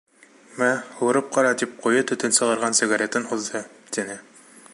Мә, 0.61 0.69
һурып 1.01 1.29
ҡара,— 1.35 1.51
тип 1.63 1.77
ҡуйы 1.85 2.01
төтөн 2.13 2.35
сығарған 2.39 2.79
сигаретын 2.81 3.29
һуҙҙы.— 3.35 3.67
тине. 3.99 4.19